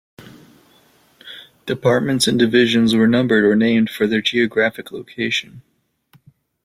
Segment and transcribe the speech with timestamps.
[1.67, 5.61] Departments and divisions were numbered or named for their geographic location.